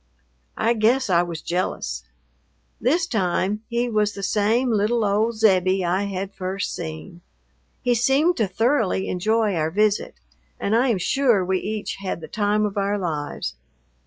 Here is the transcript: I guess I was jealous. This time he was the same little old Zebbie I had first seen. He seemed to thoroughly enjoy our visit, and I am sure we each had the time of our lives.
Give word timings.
I 0.57 0.73
guess 0.73 1.11
I 1.11 1.21
was 1.21 1.43
jealous. 1.43 2.05
This 2.79 3.05
time 3.05 3.61
he 3.69 3.87
was 3.87 4.13
the 4.13 4.23
same 4.23 4.71
little 4.71 5.05
old 5.05 5.35
Zebbie 5.37 5.85
I 5.85 6.05
had 6.05 6.33
first 6.33 6.73
seen. 6.73 7.21
He 7.83 7.93
seemed 7.93 8.35
to 8.37 8.47
thoroughly 8.47 9.07
enjoy 9.07 9.53
our 9.53 9.69
visit, 9.69 10.15
and 10.59 10.75
I 10.75 10.87
am 10.87 10.97
sure 10.97 11.45
we 11.45 11.59
each 11.59 11.97
had 11.97 12.19
the 12.19 12.27
time 12.27 12.65
of 12.65 12.77
our 12.79 12.97
lives. 12.97 13.53